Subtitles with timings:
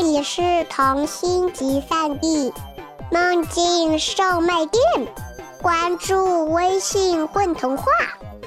[0.00, 0.40] 这里是
[0.70, 2.52] 童心集散地，
[3.10, 4.80] 梦境售卖店。
[5.60, 7.84] 关注微信“混童话”，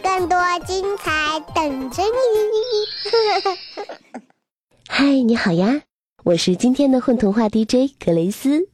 [0.01, 3.59] 更多精彩等着你。
[4.87, 5.81] 嗨，你好呀，
[6.23, 8.69] 我是今天的混童话 DJ 格雷斯。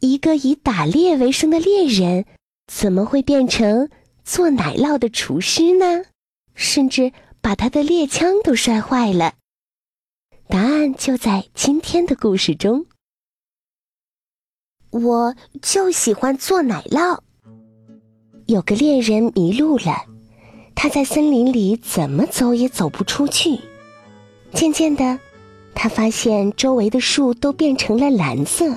[0.00, 2.24] 一个以打猎为生的猎人，
[2.72, 3.90] 怎么会变成
[4.24, 6.04] 做奶酪的厨师呢？
[6.54, 7.12] 甚至
[7.42, 9.34] 把他的猎枪都摔坏了。
[10.48, 12.86] 答案就在今天的故事中。
[14.90, 17.18] 我就喜欢做奶酪。
[18.46, 20.06] 有个猎人迷路了，
[20.74, 23.60] 他在森林里怎么走也走不出去。
[24.54, 25.18] 渐渐的，
[25.74, 28.74] 他发现周围的树都变成了蓝色，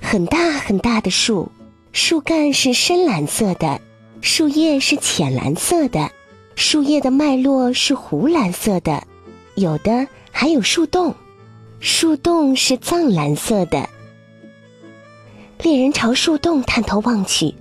[0.00, 1.52] 很大很大的树，
[1.92, 3.78] 树干是深蓝色的，
[4.22, 6.10] 树叶是浅蓝色的，
[6.56, 9.06] 树叶的脉络是湖蓝色的，
[9.56, 10.08] 有的。
[10.32, 11.14] 还有树洞，
[11.78, 13.88] 树洞是藏蓝色的。
[15.62, 17.54] 猎人朝树洞探头望去，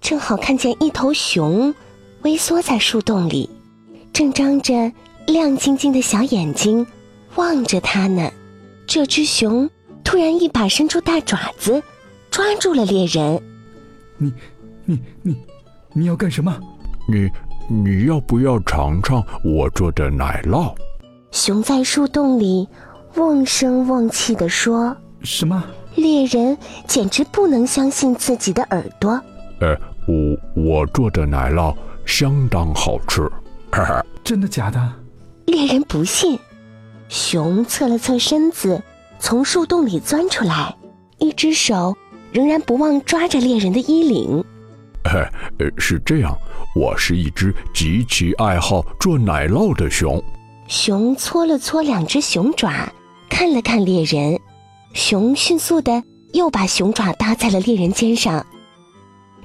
[0.00, 1.72] 正好看见一头熊
[2.22, 3.48] 微缩在树洞里，
[4.12, 4.90] 正张着
[5.26, 6.84] 亮晶晶的小眼睛
[7.36, 8.28] 望着他呢。
[8.86, 9.70] 这只熊
[10.02, 11.80] 突然一把伸出大爪子，
[12.30, 13.40] 抓住了猎人。
[14.16, 14.32] 你、
[14.84, 15.36] 你、你、
[15.92, 16.58] 你要干什么？
[17.06, 17.28] 你、
[17.68, 20.74] 你要不要尝尝我做的奶酪？
[21.30, 22.66] 熊在树洞里
[23.14, 25.62] 瓮声瓮气地说：“什么？”
[25.94, 29.20] 猎人简直不能相信自己的耳朵。
[29.60, 31.74] “呃，我我做的奶酪
[32.06, 33.22] 相当好吃。
[33.72, 34.92] ”“哈哈，真的假的？”
[35.46, 36.38] 猎人不信。
[37.08, 38.82] 熊侧了侧身子，
[39.18, 40.76] 从树洞里钻出来，
[41.18, 41.96] 一只手
[42.32, 44.44] 仍然不忘抓着猎人的衣领。
[45.04, 46.36] “呃，是这样，
[46.76, 50.22] 我是一只极其爱好做奶酪的熊。”
[50.68, 52.92] 熊搓了搓两只熊爪，
[53.30, 54.38] 看了看猎人，
[54.92, 56.02] 熊迅速的
[56.34, 58.44] 又把熊爪搭在了猎人肩上。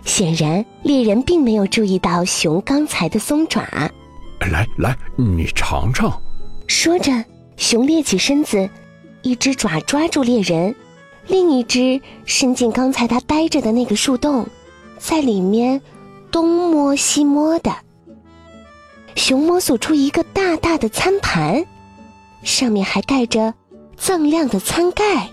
[0.04, 3.62] 显然，猎人并没有注意到熊刚才的松爪。
[4.52, 6.22] 来来，你尝尝。
[6.68, 7.24] 说着，
[7.56, 8.70] 熊立起身子，
[9.22, 10.76] 一只爪抓住猎人，
[11.28, 14.46] 另一只伸进刚才他呆着的那个树洞，
[14.98, 15.82] 在里面
[16.30, 17.74] 东摸西摸的。
[19.16, 21.66] 熊摸索出一个大大的餐盘，
[22.44, 23.54] 上面还盖着
[24.00, 25.30] 锃亮的餐盖。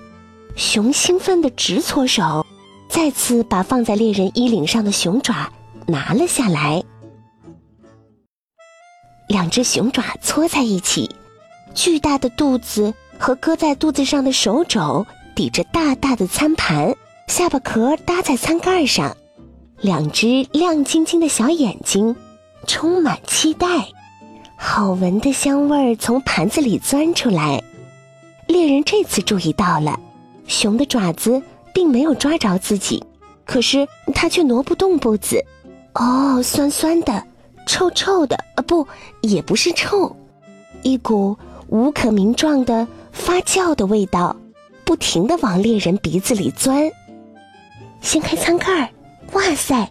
[0.56, 2.44] 熊兴奋的直搓手，
[2.88, 5.50] 再次把放在猎人衣领上的熊爪
[5.86, 6.82] 拿了下来。
[9.28, 11.08] 两只熊爪搓在一起，
[11.74, 16.94] 巨大的肚子和搁在肚子上的手肘抵着大大的餐盘，
[17.28, 19.16] 下巴壳搭在餐盖上，
[19.80, 22.14] 两只亮晶晶的小眼睛。
[22.66, 23.66] 充满期待，
[24.56, 27.62] 好闻的香味儿从盘子里钻出来。
[28.46, 29.98] 猎人这次注意到了，
[30.46, 31.40] 熊的爪子
[31.72, 33.02] 并没有抓着自己，
[33.44, 35.44] 可是他却挪不动步子。
[35.94, 37.24] 哦，酸酸的，
[37.66, 38.86] 臭臭的，啊，不，
[39.22, 40.14] 也不是臭，
[40.82, 41.36] 一股
[41.68, 44.36] 无可名状的发酵的味道，
[44.84, 46.90] 不停的往猎人鼻子里钻。
[48.00, 48.88] 掀开餐盖儿，
[49.32, 49.88] 哇塞，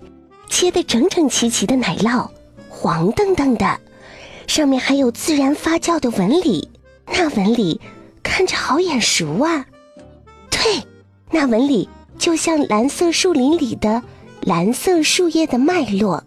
[0.50, 2.28] 切得整整齐齐的奶酪。
[2.82, 3.78] 黄澄澄的，
[4.48, 6.72] 上面还有自然发酵的纹理，
[7.08, 7.82] 那纹理
[8.24, 9.66] 看着好眼熟啊！
[10.50, 10.82] 对，
[11.30, 14.02] 那纹理就像蓝色树林里的
[14.44, 16.24] 蓝色树叶的脉络。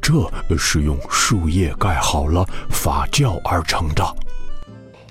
[0.00, 4.04] 这是用树叶盖好了发酵而成的。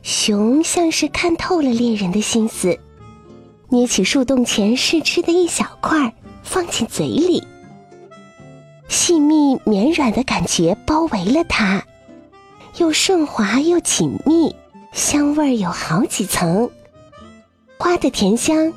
[0.01, 2.79] 熊像是看透了猎人的心思，
[3.67, 7.45] 捏起树洞前试吃的一小块，放进嘴里。
[8.87, 11.83] 细密绵软的感觉包围了它，
[12.77, 14.55] 又顺滑又紧密，
[14.91, 16.69] 香味儿有好几层，
[17.77, 18.71] 花的甜香，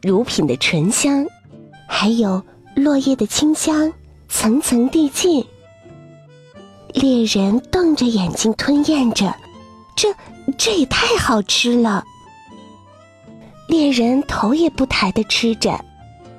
[0.00, 1.26] 乳品的醇香，
[1.88, 2.42] 还有
[2.74, 3.92] 落叶的清香，
[4.28, 5.44] 层层递进。
[6.94, 9.34] 猎人瞪着眼睛吞咽着，
[9.94, 10.08] 这
[10.56, 12.04] 这也太好吃了。
[13.68, 15.78] 猎人头也不抬的吃着，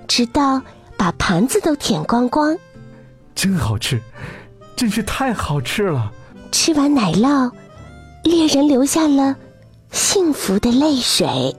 [0.07, 0.59] 直到
[0.97, 2.57] 把盘子都舔光光。
[3.41, 4.01] 真好吃，
[4.75, 6.11] 真是太好吃了！
[6.51, 7.49] 吃完奶酪，
[8.25, 9.33] 猎人流下了
[9.91, 11.55] 幸福的泪水。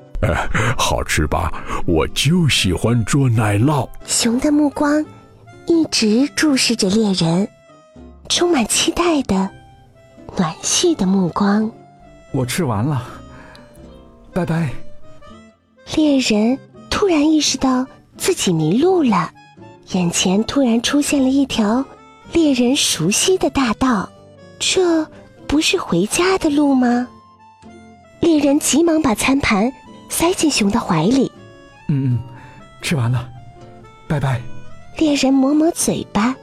[0.77, 1.51] 好吃吧？
[1.87, 3.89] 我就喜欢做奶酪。
[4.05, 5.03] 熊的目光
[5.67, 7.49] 一直注视着猎人，
[8.29, 9.49] 充满期待的
[10.37, 11.73] 暖煦的目光。
[12.31, 13.03] 我吃完了，
[14.35, 14.69] 拜拜。
[15.97, 16.59] 猎人
[16.91, 17.87] 突然意识到
[18.19, 19.33] 自己迷路了。
[19.93, 21.85] 眼前突然出现了一条
[22.33, 24.09] 猎人熟悉的大道，
[24.59, 25.05] 这
[25.49, 27.09] 不是回家的路吗？
[28.21, 29.73] 猎猎人急忙把餐盘
[30.09, 31.33] 塞进熊的怀里。
[31.89, 32.19] 嗯嗯，
[32.81, 33.29] 吃完了，
[34.07, 34.41] 拜拜。
[34.97, 36.37] 猎人抹抹嘴巴，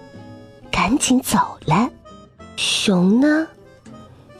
[0.70, 1.90] 赶紧走了。
[2.58, 3.48] 熊呢？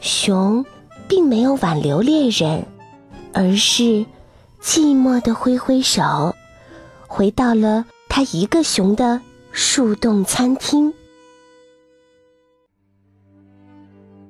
[0.02, 0.62] 熊
[1.08, 2.62] 并没有挽留猎人，
[3.32, 4.04] 而是
[4.62, 6.34] 寂寞的挥挥手，
[7.06, 9.20] 回到了他一个熊的
[9.52, 10.92] 树洞餐厅。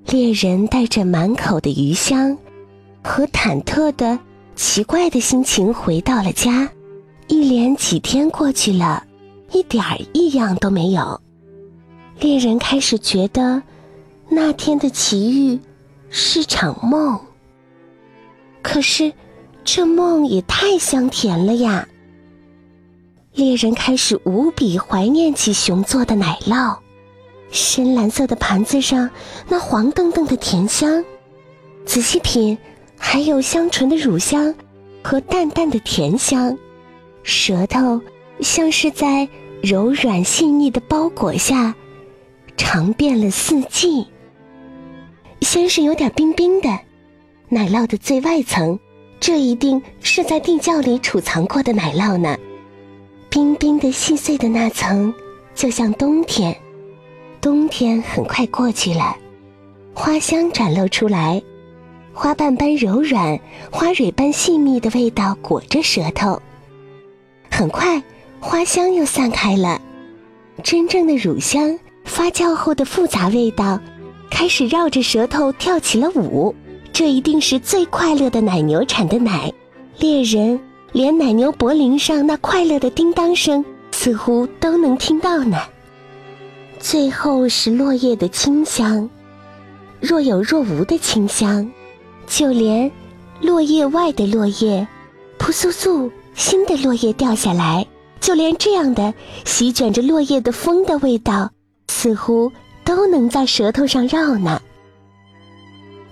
[0.07, 2.37] 猎人带着满口的鱼香
[3.03, 4.19] 和忐忑的
[4.57, 6.71] 奇怪的心情回到了家。
[7.29, 9.05] 一连几天过去了，
[9.53, 11.21] 一点儿异样都没有。
[12.21, 13.63] 猎人开始觉得
[14.31, 15.61] 那天的奇遇
[16.09, 17.21] 是场梦。
[18.63, 19.13] 可是，
[19.63, 21.87] 这梦也太香甜了呀！
[23.39, 26.77] 猎人开始无比怀念起熊做的奶酪。
[27.53, 29.09] 深蓝色的盘子上，
[29.49, 31.05] 那黄澄澄的甜香；
[31.87, 32.59] 仔细品，
[32.99, 34.53] 还有香醇的乳香
[35.05, 36.59] 和淡淡的甜香。
[37.23, 38.01] 舌头
[38.41, 39.29] 像是在
[39.63, 41.73] 柔软细腻的包裹下，
[42.57, 44.05] 尝遍了四季。
[45.43, 46.77] 先是有点冰冰的，
[47.49, 48.77] 奶酪的最外层，
[49.21, 52.37] 这一定是在地窖里储藏过的奶酪呢。
[53.31, 55.13] 冰冰的细碎的那层，
[55.55, 56.57] 就像冬天。
[57.41, 59.15] 冬天很快过去了，
[59.95, 61.41] 花香展露出来，
[62.13, 63.39] 花瓣般柔软，
[63.71, 66.41] 花蕊般细密的味道裹着舌头。
[67.51, 68.03] 很快，
[68.41, 69.81] 花香又散开了，
[70.63, 73.79] 真正的乳香发酵后的复杂味道
[74.31, 76.55] 开始绕着舌头跳起了舞。
[76.93, 79.53] 这一定是最快乐的奶牛产的奶，
[79.99, 80.59] 猎人
[80.93, 85.59] 连奶牛脖领上那快乐的叮当声似乎都能听到呢。
[86.79, 89.09] 最后是落叶的清香，
[90.01, 91.71] 若有若无的清香，
[92.27, 92.91] 就连
[93.41, 94.87] 落叶外的落叶，
[95.39, 97.87] 扑簌簌，新的落叶掉下来，
[98.21, 99.13] 就连这样的
[99.45, 101.51] 席卷着落叶的风的味道，
[101.89, 102.51] 似乎
[102.85, 104.61] 都能在舌头上绕呢。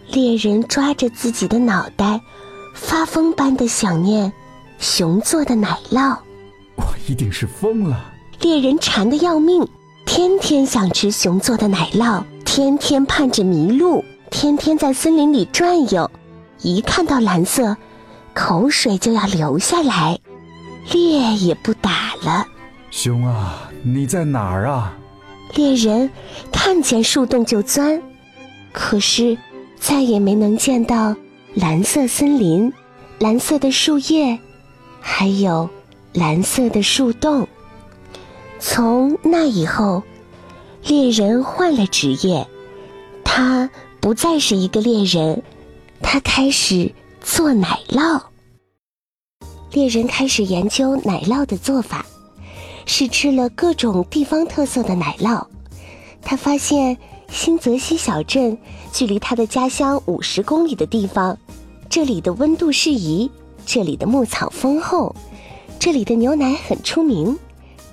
[0.09, 2.21] 猎人抓着自己的脑袋，
[2.75, 4.33] 发疯般的想念
[4.79, 6.17] 熊做的奶酪。
[6.77, 8.13] 我一定是疯了。
[8.41, 9.67] 猎人馋得要命。
[10.05, 16.09] 天天想吃熊做的奶酪，天天盼着迷路，天天在森林里转悠，
[16.63, 17.77] 一看到蓝色，
[18.33, 20.19] 口水就要流下来，
[20.93, 22.47] 猎也不打了。
[22.91, 24.97] 熊啊，你在哪儿啊？
[25.55, 26.09] 猎人
[26.53, 28.01] 看见树洞就钻，
[28.73, 29.37] 可是
[29.79, 31.17] 再也没能见到
[31.55, 32.73] 蓝色森林、
[33.19, 34.39] 蓝色的树叶，
[35.09, 35.71] 还有
[36.13, 37.47] 蓝色的树洞。
[38.59, 40.03] 从那以后，
[40.85, 42.45] 猎人换了职业，
[43.25, 43.71] 他
[44.01, 45.43] 不再是一个猎人，
[46.03, 46.93] 他开始
[47.23, 48.21] 做奶酪。
[49.71, 52.05] 猎人开始研究奶酪的做法，
[52.85, 55.47] 试吃了各种地方特色的奶酪。
[56.21, 56.99] 他发现
[57.31, 58.59] 新泽西小镇
[58.93, 61.39] 距离他的家乡五十公里的地方，
[61.89, 63.31] 这里的温度适宜，
[63.67, 65.15] 这里的牧草丰厚，
[65.81, 67.37] 这里的牛奶很出名。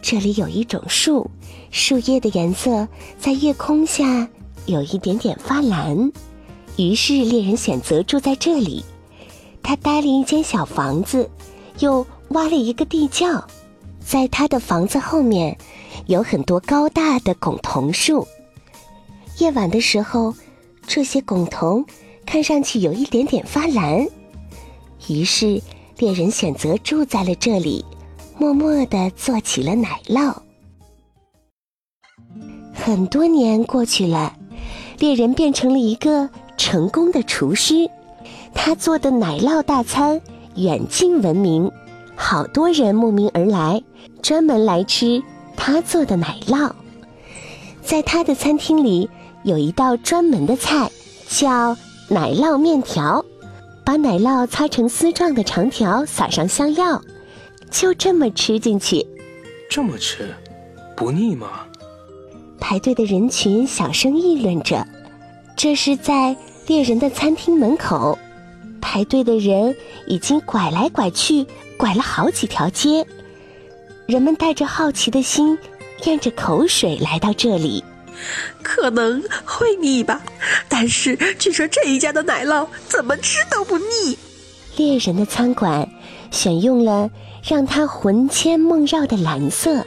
[0.03, 1.29] 这里有一种树，
[1.71, 2.87] 树叶的颜色
[3.17, 4.29] 在夜空下
[4.67, 6.11] 有一点点发蓝。
[6.77, 8.85] 于是猎人选择住在这里。
[9.63, 11.29] 他搭了一间小房子，
[11.79, 13.43] 又挖了一个地窖。
[13.99, 15.57] 在他的房子后面，
[16.05, 18.27] 有很多高大的拱桐树。
[19.39, 20.35] 夜晚的时候，
[20.85, 21.83] 这些拱桐
[22.25, 24.05] 看上去有一点点发蓝。
[25.07, 25.61] 于是
[25.97, 27.83] 猎人选择住在了这里。
[28.35, 30.35] 默默地做起了奶酪。
[32.73, 34.35] 很多年过去了，
[34.97, 37.87] 猎人变成了一个成功的厨师。
[38.55, 40.19] 他做的奶酪大餐
[40.55, 41.71] 远近闻名，
[42.15, 43.81] 好多人慕名而来，
[44.23, 45.21] 专门来吃
[45.55, 46.71] 他做的奶酪。
[47.83, 49.07] 在他的餐厅里，
[49.43, 50.89] 有一道专门的菜，
[51.29, 51.77] 叫
[52.09, 53.23] 奶酪面条。
[53.85, 57.01] 把奶酪擦成丝状的长条，撒上香料。
[57.69, 59.05] 就这么吃进去，
[59.69, 60.33] 这么吃，
[60.95, 61.65] 不腻吗？
[62.59, 64.85] 排队的人群小声议论着。
[65.55, 66.35] 这是在
[66.67, 68.17] 猎人的餐厅门口，
[68.79, 69.75] 排队的人
[70.07, 71.45] 已经拐来拐去，
[71.77, 73.05] 拐了好几条街。
[74.05, 75.57] 人们带着好奇的心，
[76.05, 77.83] 咽着口水来到这里。
[78.61, 80.21] 可能会腻吧，
[80.67, 84.17] 但是据说这一家的奶酪怎么吃都不腻。
[84.77, 85.89] 猎人的餐馆
[86.31, 87.09] 选用了。
[87.45, 89.85] 让他魂牵梦绕的蓝色，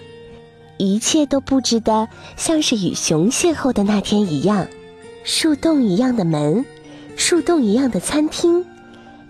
[0.77, 2.07] 一切都布置的
[2.37, 4.69] 像是与熊邂逅的那天一样，
[5.25, 6.63] 树洞一样的门，
[7.17, 8.63] 树洞一样的餐厅，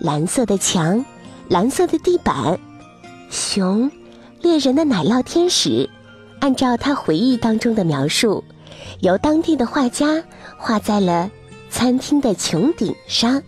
[0.01, 1.07] 蓝色的墙，
[1.49, 2.59] 蓝色的地板。
[3.31, 3.89] 熊，
[4.43, 5.89] 猎人的奶酪天使，
[6.41, 8.43] 按照他回忆当中的描述，
[9.01, 10.23] 由当地的画家
[10.57, 11.31] 画在了
[11.71, 13.43] 餐厅的穹顶上。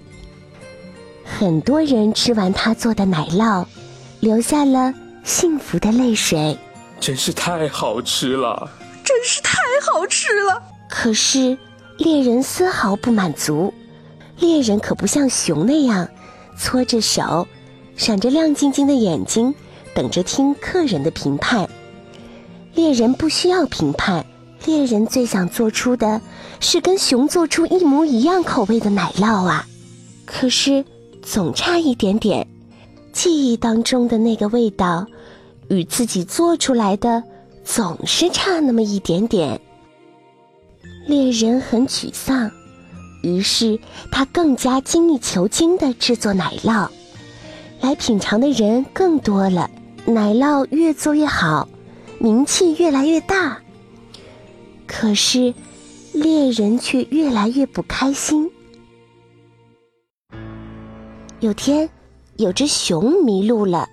[1.24, 3.66] 很多人吃完他做的奶酪，
[4.20, 4.94] 流下了
[5.24, 6.56] 幸福的泪水。
[7.00, 8.70] 真是太好吃了，
[9.04, 10.62] 真是太好吃了。
[10.88, 11.56] 可是
[11.98, 13.72] 猎人丝毫不满足，
[14.38, 16.08] 猎人可不像熊那样，
[16.56, 17.46] 搓着手，
[17.96, 19.54] 闪着亮晶晶的眼睛，
[19.94, 21.68] 等着听客人的评判。
[22.74, 24.24] 猎人不需要评判，
[24.64, 26.20] 猎人最想做出的
[26.60, 29.66] 是跟熊做出一模一样口味的奶酪啊！
[30.26, 30.84] 可是
[31.22, 32.46] 总差一点点，
[33.12, 35.06] 记忆当中的那个味道。
[35.70, 37.22] 与自己做出来的
[37.62, 39.60] 总是差那么一点点。
[41.06, 42.50] 猎人很沮丧，
[43.22, 43.78] 于是
[44.10, 46.88] 他更加精益求精地制作奶酪，
[47.82, 49.70] 来品尝的人更多了，
[50.06, 51.68] 奶酪越做越好，
[52.18, 53.58] 名气越来越大。
[54.88, 55.54] 可是，
[56.12, 58.50] 猎人却越来越不开心。
[61.38, 61.88] 有天，
[62.38, 63.88] 有只熊迷路了，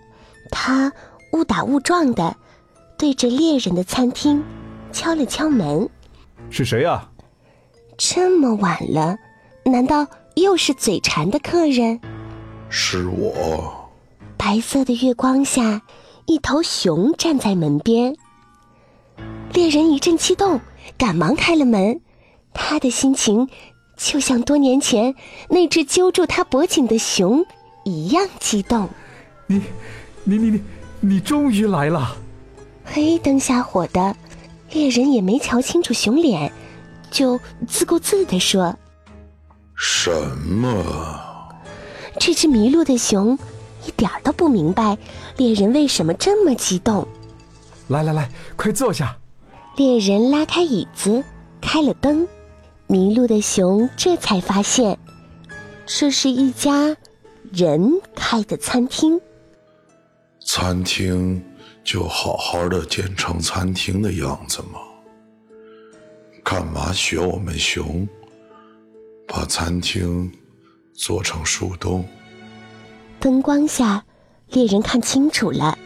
[0.49, 0.91] 它。
[1.31, 2.33] 误打误撞的，
[2.97, 4.41] 对着猎人的餐厅
[4.93, 5.89] 敲了敲门。
[6.49, 7.09] 是谁呀？
[7.97, 9.17] 这么晚了，
[9.65, 11.99] 难道又是嘴馋的客人？
[12.69, 13.91] 是我。
[14.37, 15.81] 白色的月光下，
[16.25, 18.15] 一头熊站在门边。
[19.51, 20.61] 猎人一阵激动，
[20.97, 22.01] 赶忙开了门。
[22.53, 23.49] 他的心情
[23.97, 25.15] 就像多年前
[25.49, 27.45] 那只揪住他脖颈的熊
[27.83, 28.89] 一样激动。
[29.47, 29.61] 你，
[30.23, 30.61] 你，你，你。
[31.01, 32.17] 你终于来了！
[32.83, 34.15] 黑灯瞎火的，
[34.71, 36.51] 猎人也没瞧清楚熊脸，
[37.11, 38.75] 就自顾自地说
[39.75, 40.09] ：“什
[40.47, 41.21] 么？”
[42.17, 43.37] 这只迷路的熊
[43.85, 44.97] 一点都不明白
[45.37, 47.07] 猎人为什么这么激动。
[47.89, 49.15] 来来来，快坐下。
[49.75, 51.21] 猎人拉开椅子，
[51.59, 52.25] 开了灯，
[52.87, 54.97] 迷路的熊这才发现，
[55.85, 56.95] 这是一家
[57.51, 59.19] 人开的餐厅。
[60.45, 61.43] 餐厅
[61.83, 64.79] 就好好的建成餐厅的样子吗？
[66.41, 68.07] 干嘛学我们熊，
[69.27, 70.31] 把餐厅
[70.93, 72.05] 做成树洞？
[73.19, 74.05] 灯光下，
[74.51, 75.77] 猎人看清楚了，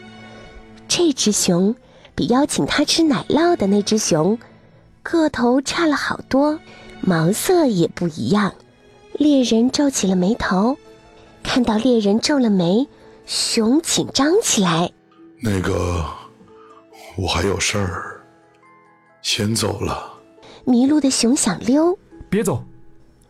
[0.86, 1.74] 这只熊
[2.20, 4.38] 比邀请他吃奶酪的那只熊
[5.02, 6.60] 个头差了好多，
[7.00, 8.52] 毛色也不一样。
[9.14, 10.76] 猎人皱起了眉头，
[11.42, 12.86] 看到猎人皱了眉。
[13.24, 14.92] 熊紧张起来。
[15.40, 16.04] 那个，
[17.16, 18.20] 我还有事儿，
[19.22, 20.12] 先走了。
[20.66, 21.98] 迷路的熊想溜，
[22.28, 22.62] 别走。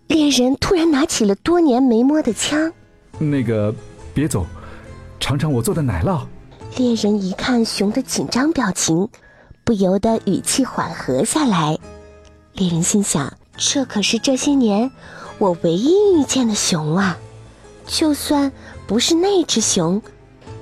[0.09, 2.73] 猎人突然拿起了多年没摸的枪。
[3.20, 3.73] 那个，
[4.12, 4.44] 别走，
[5.20, 6.26] 尝尝我做的奶酪。
[6.76, 9.08] 猎人一看熊的紧张表情，
[9.64, 11.76] 不由得语气缓和下来。
[12.54, 14.90] 猎人心想：这可是这些年
[15.38, 17.18] 我唯一遇见的熊啊！
[17.86, 18.50] 就算
[18.86, 20.00] 不是那只熊，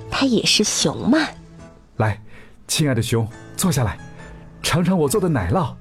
[0.09, 1.19] 它也是熊嘛。
[1.97, 2.19] 来，
[2.67, 3.97] 亲爱的熊，坐下来，
[4.63, 5.73] 尝尝我做的奶酪。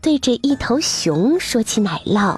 [0.00, 2.36] 对着一头熊说起奶酪，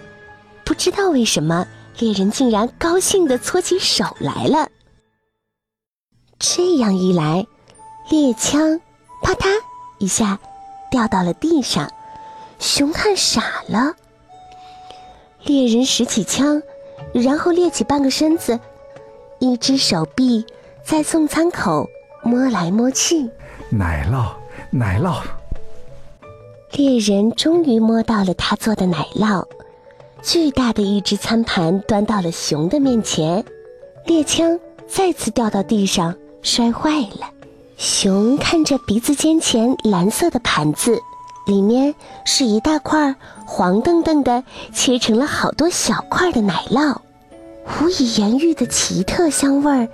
[0.65, 1.67] 不知道为什么
[1.99, 4.69] 猎人竟然高兴的搓起手来了。
[6.41, 7.47] 这样一来，
[8.09, 8.81] 猎枪
[9.23, 9.47] 啪嗒
[9.99, 10.41] 一下
[10.91, 11.89] 掉到了地上，
[12.59, 13.95] 熊看傻了。
[15.45, 16.61] 猎人拾起枪。
[17.13, 18.61] 然后猎起半个身子，
[19.41, 20.45] 一只手臂
[20.85, 21.89] 在送餐口
[22.23, 23.29] 摸来摸去。
[23.71, 24.29] 奶酪，
[24.71, 25.21] 奶酪。
[26.73, 29.45] 猎人终于摸到了他做的奶酪，
[30.23, 33.45] 巨大的一只餐盘端到了熊的面前，
[34.05, 37.31] 猎枪再次掉到地上摔坏了。
[37.77, 41.01] 熊看着鼻子尖前蓝色的盘子，
[41.47, 41.95] 里面
[42.27, 43.15] 是一大块
[43.47, 44.45] 黄澄澄的，
[44.75, 46.97] 切成了好多小块的奶酪。
[47.81, 49.89] 无以言喻的奇特香味儿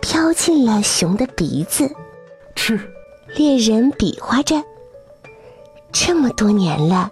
[0.00, 1.90] 飘进了熊的鼻子。
[2.54, 2.80] 吃，
[3.34, 4.62] 猎人比划着。
[5.92, 7.10] 这么多年了，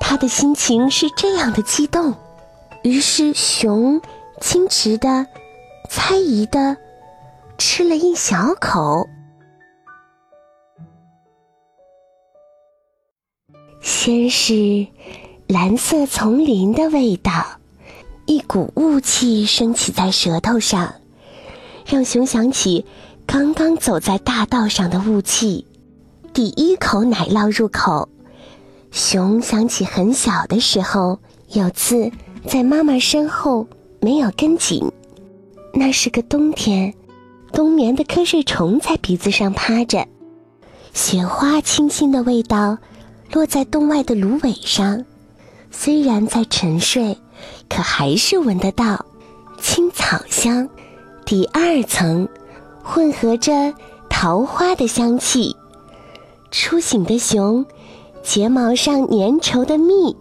[0.00, 2.14] 他的心情是这样的激动。
[2.82, 4.00] 于是，熊
[4.40, 5.26] 矜持的、
[5.90, 6.76] 猜疑的
[7.58, 9.08] 吃了一小口。
[13.80, 14.86] 先是
[15.46, 17.32] 蓝色丛林的味道。
[18.26, 20.92] 一股雾气升起在舌头上，
[21.86, 22.84] 让熊想起
[23.24, 25.64] 刚刚走在大道上的雾气。
[26.34, 28.08] 第一口奶酪入口，
[28.90, 31.20] 熊想起很小的时候，
[31.52, 32.10] 有次
[32.48, 33.64] 在妈妈身后
[34.00, 34.90] 没有跟紧，
[35.72, 36.92] 那是个冬天，
[37.56, 40.06] 冬眠的瞌睡虫在鼻子上趴着，
[40.92, 42.76] 雪花清新的味道
[43.32, 45.06] 落在洞外的芦苇上，
[45.70, 47.16] 虽然在沉睡，
[47.66, 49.06] 可还是闻得到
[49.58, 50.68] 青草香。
[51.24, 52.28] 第二层
[52.84, 53.72] 混合着
[54.10, 55.56] 桃花的香气。
[56.50, 57.64] 初醒的熊，
[58.22, 60.14] 睫毛上粘稠的蜜，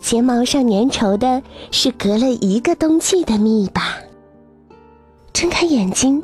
[0.00, 3.98] 睫毛上粘稠的是隔了一个冬季的蜜吧。
[5.34, 6.22] 睁开眼睛，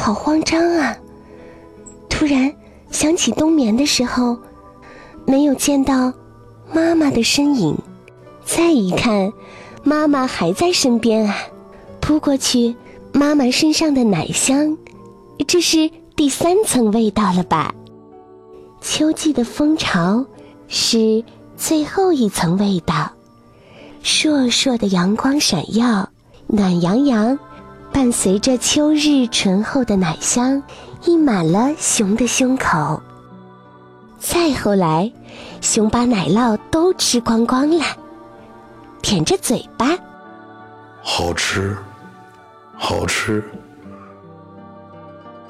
[0.00, 0.96] 好慌张啊！
[2.08, 2.50] 突然
[2.90, 4.34] 想起冬眠的时候，
[5.26, 6.10] 没有见到
[6.72, 7.76] 妈妈的身影。
[8.42, 9.30] 再一看，
[9.84, 11.36] 妈妈还在身边啊！
[12.00, 12.74] 扑过去，
[13.12, 14.74] 妈妈身上的奶香，
[15.46, 17.74] 这是第三层味道了吧？
[18.80, 20.24] 秋季的蜂巢
[20.66, 21.22] 是
[21.58, 23.12] 最后一层味道，
[24.02, 26.08] 烁烁的阳光闪耀，
[26.46, 27.38] 暖洋洋。
[27.92, 30.62] 伴随着秋日醇厚的奶香，
[31.04, 33.00] 溢满了熊的胸口。
[34.18, 35.10] 再后来，
[35.60, 37.84] 熊把奶酪都吃光光了，
[39.02, 39.86] 舔着嘴巴，
[41.02, 41.76] 好吃，
[42.76, 43.42] 好吃，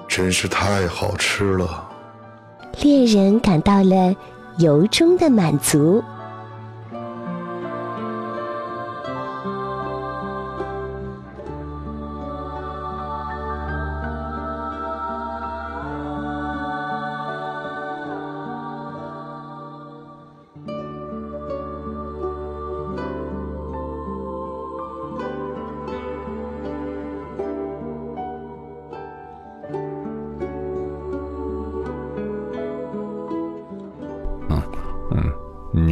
[0.08, 1.88] 真是太好吃了。
[2.80, 4.14] 猎人感到了
[4.58, 6.02] 由衷的满足。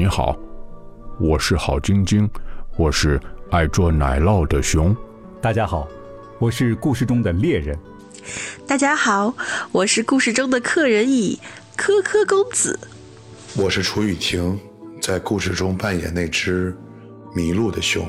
[0.08, 0.36] 好，
[1.20, 2.28] 我是郝晶晶，
[2.76, 4.96] 我是爱做奶酪的熊。
[5.40, 5.86] 大家好，
[6.38, 7.78] 我是故事中的猎人。
[8.66, 9.34] 大家好，
[9.70, 11.38] 我是故事中的客人乙
[11.76, 12.78] 科科公子。
[13.56, 14.58] 我是楚雨婷，
[15.00, 16.76] 在故事中扮演那只
[17.34, 18.06] 迷路的熊。